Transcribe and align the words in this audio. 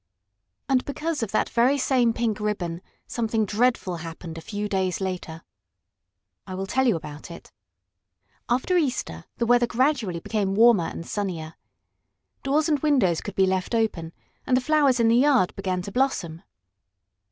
And 0.67 0.83
because 0.83 1.21
of 1.21 1.29
that 1.29 1.47
very 1.47 1.77
same 1.77 2.11
pink 2.11 2.39
ribbon 2.39 2.81
something 3.05 3.45
dreadful 3.45 3.97
happened 3.97 4.35
a 4.35 4.41
few 4.41 4.67
days 4.67 4.99
later. 4.99 5.43
I 6.47 6.55
will 6.55 6.65
tell 6.65 6.87
you 6.87 6.95
about 6.95 7.29
it. 7.29 7.51
After 8.49 8.75
Easter 8.77 9.25
the 9.37 9.45
weather 9.45 9.67
gradually 9.67 10.19
became 10.19 10.55
warmer 10.55 10.85
and 10.85 11.05
sunnier. 11.05 11.53
Doors 12.41 12.67
and 12.67 12.79
windows 12.79 13.21
could 13.21 13.35
be 13.35 13.45
left 13.45 13.75
open, 13.75 14.11
and 14.47 14.57
the 14.57 14.61
flowers 14.61 14.99
in 14.99 15.07
the 15.07 15.17
yard 15.17 15.55
began 15.55 15.83
to 15.83 15.91
blossom. 15.91 16.41